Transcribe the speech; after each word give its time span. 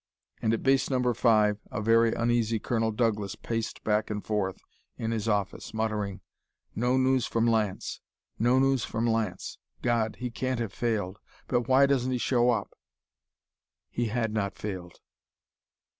And 0.41 0.51
at 0.51 0.63
Base 0.63 0.89
No. 0.89 1.13
5 1.13 1.59
a 1.69 1.79
very 1.79 2.11
uneasy 2.11 2.57
Colonel 2.57 2.91
Douglas 2.91 3.35
paced 3.35 3.83
back 3.83 4.09
and 4.09 4.25
forth 4.25 4.59
in 4.97 5.11
his 5.11 5.29
office, 5.29 5.75
muttering: 5.75 6.21
"No 6.73 6.97
news 6.97 7.27
from 7.27 7.45
Lance! 7.45 8.01
No 8.39 8.57
news 8.57 8.83
from 8.83 9.05
Lance! 9.05 9.59
God! 9.83 10.15
He 10.15 10.31
can't 10.31 10.59
have 10.59 10.73
failed! 10.73 11.19
But 11.45 11.67
why 11.67 11.85
doesn't 11.85 12.11
he 12.11 12.17
show 12.17 12.49
up?" 12.49 12.73
He 13.91 14.07
had 14.07 14.33
not 14.33 14.55
failed. 14.55 15.01